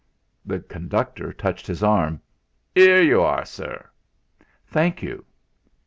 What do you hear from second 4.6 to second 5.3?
"Thank you."